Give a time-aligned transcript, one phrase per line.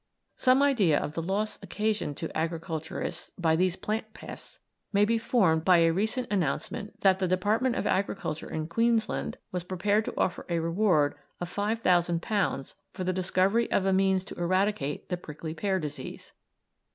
[0.35, 4.57] Some idea of the loss occasioned to agriculturists by these plant pests
[4.91, 9.63] may be formed by a recent announcement that the Department of Agriculture in Queensland was
[9.63, 15.09] prepared to offer a reward of £5,000 for the discovery of a means to eradicate
[15.09, 16.31] the prickly pear disease.